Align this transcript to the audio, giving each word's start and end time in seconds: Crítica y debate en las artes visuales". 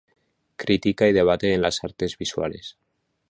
Crítica 0.55 1.07
y 1.07 1.13
debate 1.13 1.53
en 1.53 1.61
las 1.61 1.83
artes 1.83 2.17
visuales". 2.17 2.75